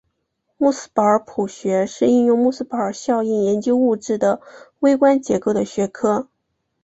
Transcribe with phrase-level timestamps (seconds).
[0.57, 4.41] 穆斯堡尔谱学是应用穆斯堡尔效应研究物质的
[4.79, 6.27] 微观结构的学科。